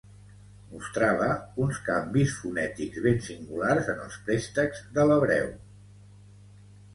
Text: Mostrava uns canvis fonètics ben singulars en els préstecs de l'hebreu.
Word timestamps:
Mostrava 0.69 1.27
uns 1.65 1.81
canvis 1.89 2.33
fonètics 2.37 3.03
ben 3.03 3.19
singulars 3.27 3.91
en 3.95 4.01
els 4.07 4.17
préstecs 4.31 4.83
de 4.97 5.07
l'hebreu. 5.11 5.47